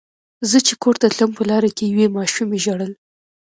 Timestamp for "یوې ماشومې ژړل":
1.91-2.91